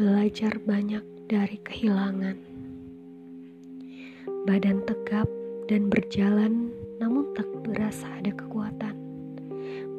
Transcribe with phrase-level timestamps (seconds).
[0.00, 2.32] belajar banyak dari kehilangan.
[4.48, 5.28] Badan tegap
[5.68, 8.96] dan berjalan, namun tak berasa ada kekuatan.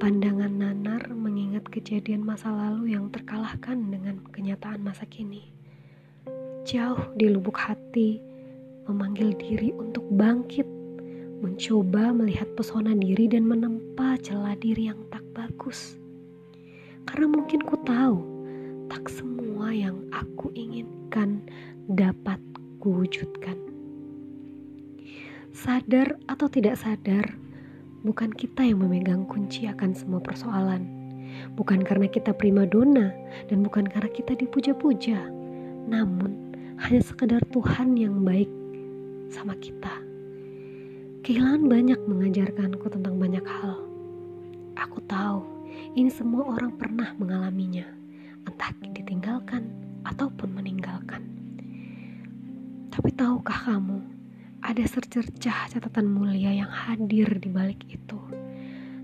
[0.01, 5.53] Pandangan nanar mengingat kejadian masa lalu yang terkalahkan dengan kenyataan masa kini.
[6.65, 8.18] Jauh di lubuk hati,
[8.89, 10.65] memanggil diri untuk bangkit,
[11.45, 15.93] mencoba melihat pesona diri dan menempa celah diri yang tak bagus.
[17.05, 18.30] Karena mungkin ku tahu,
[18.91, 21.40] tak semua yang aku inginkan
[21.95, 22.36] dapat
[22.84, 23.55] kuwujudkan.
[25.55, 27.23] Sadar atau tidak sadar,
[28.04, 30.84] bukan kita yang memegang kunci akan semua persoalan.
[31.55, 33.16] Bukan karena kita prima dona
[33.48, 35.23] dan bukan karena kita dipuja-puja.
[35.88, 36.52] Namun,
[36.84, 38.52] hanya sekedar Tuhan yang baik
[39.31, 40.03] sama kita.
[41.23, 43.88] Kehilangan banyak mengajarkanku tentang banyak hal.
[44.76, 45.62] Aku tahu
[45.92, 47.41] ini semua orang pernah mengalaminya,
[53.22, 54.02] tahukah kamu,
[54.66, 58.17] ada secercah catatan mulia yang hadir di balik itu.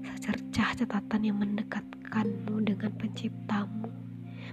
[0.01, 3.85] Secercah catatan yang mendekatkanmu dengan penciptamu.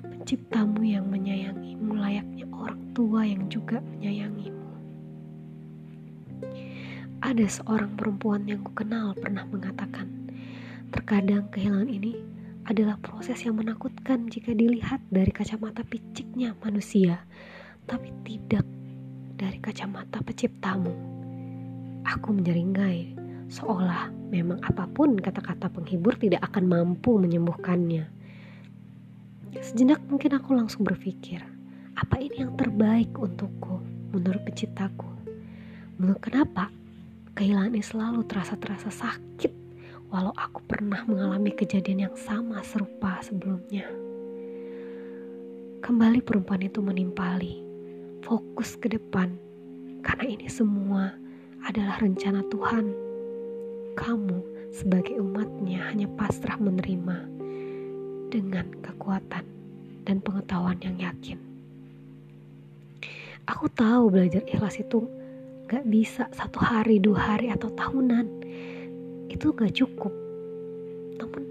[0.05, 4.69] Penciptamu yang menyayangimu layaknya orang tua yang juga menyayangimu.
[7.25, 10.13] Ada seorang perempuan yang kukenal pernah mengatakan,
[10.93, 12.21] terkadang kehilangan ini
[12.69, 17.25] adalah proses yang menakutkan jika dilihat dari kacamata piciknya manusia,
[17.89, 18.69] tapi tidak
[19.35, 20.95] dari kacamata penciptamu.
[22.07, 23.15] Aku menyeringai,
[23.51, 28.07] seolah memang apa pun kata-kata penghibur tidak akan mampu menyembuhkannya.
[29.59, 31.43] Sejenak mungkin aku langsung berpikir,
[31.95, 33.83] apa ini yang terbaik untukku
[34.15, 35.07] menurut penciptaku?
[35.99, 36.71] Menurut kenapa
[37.39, 39.53] kehilangan ini selalu terasa-terasa sakit
[40.15, 43.87] walau aku pernah mengalami kejadian yang sama serupa sebelumnya.
[45.83, 47.74] Kembali perempuan itu menimpali
[48.65, 49.29] fokus ke depan,
[50.01, 51.13] karena ini semua
[51.69, 52.97] adalah rencana Tuhan.
[53.93, 54.41] Kamu
[54.73, 57.29] sebagai umatnya hanya pasrah menerima
[58.33, 59.45] dengan kekuatan
[60.09, 61.37] dan pengetahuan yang yakin.
[63.53, 65.05] Aku tahu belajar ikhlas itu
[65.69, 68.25] gak bisa satu hari, dua hari, atau tahunan.
[69.29, 70.17] Itu gak cukup.
[71.21, 71.43] Namun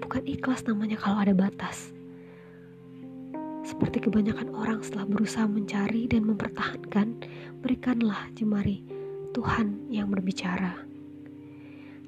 [0.00, 1.92] bukan ikhlas namanya kalau ada batas.
[3.62, 7.22] Seperti kebanyakan orang setelah berusaha mencari dan mempertahankan,
[7.62, 8.82] berikanlah jemari
[9.30, 10.82] Tuhan yang berbicara.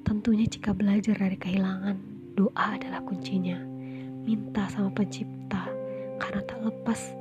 [0.05, 1.97] Tentunya jika belajar dari kehilangan,
[2.35, 3.57] doa adalah kuncinya.
[4.27, 5.65] Minta sama pencipta,
[6.19, 7.15] karena tak lepas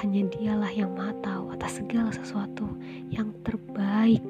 [0.00, 2.66] hanya dialah yang maha tahu atas segala sesuatu
[3.12, 4.24] yang terbaik